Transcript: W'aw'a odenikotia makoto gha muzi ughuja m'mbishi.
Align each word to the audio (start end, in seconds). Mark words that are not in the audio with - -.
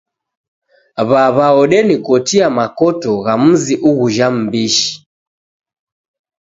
W'aw'a 1.09 1.47
odenikotia 1.61 2.47
makoto 2.57 3.11
gha 3.25 3.33
muzi 3.41 3.73
ughuja 3.89 4.27
m'mbishi. 4.35 4.89